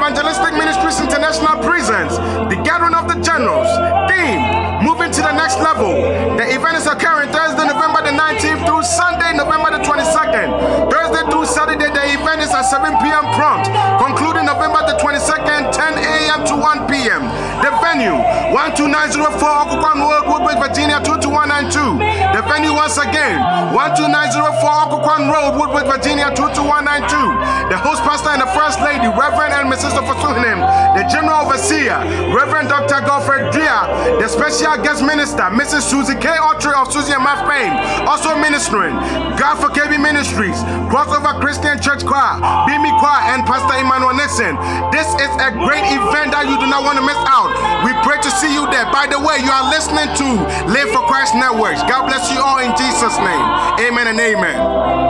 Evangelistic 0.00 0.54
Ministries 0.54 0.98
International 0.98 1.60
presents 1.60 2.16
The 2.48 2.56
Gathering 2.64 2.94
of 2.94 3.04
the 3.06 3.20
Generals. 3.20 3.68
Theme 4.08 4.40
Moving 4.80 5.12
to 5.12 5.20
the 5.20 5.36
Next 5.36 5.60
Level. 5.60 5.92
The 6.40 6.56
event 6.56 6.80
is 6.80 6.88
occurring 6.88 7.28
Thursday, 7.28 7.68
November 7.68 8.00
the 8.00 8.16
19th 8.16 8.64
through 8.64 8.80
Sunday, 8.80 9.36
November 9.36 9.76
the 9.76 9.84
22nd. 9.84 10.88
Thursday 10.88 11.20
through 11.28 11.44
Saturday, 11.44 11.92
the 11.92 12.04
event 12.16 12.40
is 12.40 12.48
at 12.48 12.64
7 12.64 12.96
p.m. 13.04 13.28
prompt, 13.36 13.68
concluding 14.00 14.48
November 14.48 14.80
the 14.88 14.96
22nd, 14.96 15.68
10 15.68 16.00
a.m. 16.00 16.40
to 16.48 16.56
1 16.56 16.88
p.m. 16.88 17.28
The 17.60 17.68
venue 17.84 18.16
12904 18.56 19.36
Occoquan 19.36 20.00
Road, 20.00 20.24
Woodbridge, 20.32 20.64
Virginia 20.64 20.96
22192. 21.04 22.00
Once 22.80 22.96
again, 22.96 23.36
12904 23.76 24.40
Occoquan 24.40 25.28
Road, 25.28 25.60
Woodbridge, 25.60 25.84
Virginia, 25.84 26.32
22192. 26.32 27.12
The 27.68 27.76
host 27.76 28.00
pastor 28.08 28.32
and 28.32 28.40
the 28.40 28.48
first 28.56 28.80
lady, 28.80 29.04
Reverend 29.04 29.52
and 29.52 29.68
Mrs. 29.68 29.92
Ofosuhinim, 30.00 30.64
the 30.96 31.04
general 31.12 31.44
overseer, 31.44 32.00
Reverend 32.32 32.72
Dr. 32.72 33.04
Godfred 33.04 33.52
Drea, 33.52 33.84
the 34.16 34.24
special 34.32 34.80
guest 34.80 35.04
minister, 35.04 35.52
Mrs. 35.52 35.92
Susie 35.92 36.16
K. 36.16 36.32
Autry 36.40 36.72
of 36.72 36.88
Susie 36.88 37.12
and 37.12 37.20
Math 37.20 37.44
Fame, 37.44 37.76
also 38.08 38.32
ministering, 38.40 38.96
God 39.36 39.60
for 39.60 39.68
KB 39.76 40.00
Ministries, 40.00 40.56
Crossover 40.88 41.36
Christian 41.36 41.76
Church 41.84 42.00
Choir, 42.00 42.40
BEMI 42.64 42.96
Choir, 42.96 43.36
and 43.36 43.44
Pastor 43.44 43.76
Emmanuel 43.76 44.09
Nixon. 44.20 44.52
This 44.92 45.08
is 45.16 45.32
a 45.40 45.48
great 45.48 45.80
event 45.88 46.36
that 46.36 46.44
you 46.44 46.60
do 46.60 46.68
not 46.68 46.84
want 46.84 47.00
to 47.00 47.04
miss 47.04 47.16
out. 47.24 47.48
We 47.88 47.96
pray 48.04 48.20
to 48.20 48.30
see 48.36 48.52
you 48.52 48.68
there. 48.68 48.84
By 48.92 49.08
the 49.08 49.16
way, 49.16 49.40
you 49.40 49.48
are 49.48 49.64
listening 49.72 50.12
to 50.20 50.28
Live 50.68 50.92
for 50.92 51.00
Christ 51.08 51.32
Networks. 51.32 51.80
God 51.88 52.04
bless 52.04 52.28
you 52.28 52.36
all 52.36 52.60
in 52.60 52.76
Jesus' 52.76 53.16
name. 53.16 53.46
Amen 53.80 54.12
and 54.12 54.20
amen. 54.20 55.09